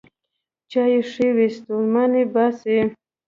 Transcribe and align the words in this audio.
چای 0.71 0.97
ښې 1.11 1.27
وې، 1.35 1.47
ستوماني 1.55 2.23
باسي. 2.33 2.77